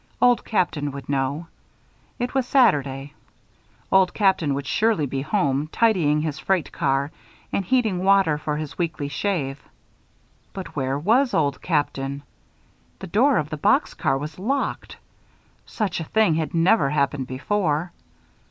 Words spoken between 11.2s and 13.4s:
Old Captain? The door